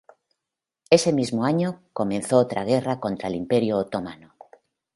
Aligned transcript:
Ese 0.89 1.13
mismo 1.13 1.45
año, 1.45 1.83
comenzó 1.93 2.39
otra 2.39 2.63
guerra 2.63 2.99
contra 2.99 3.27
el 3.27 3.35
Imperio 3.35 3.77
otomano. 3.77 4.33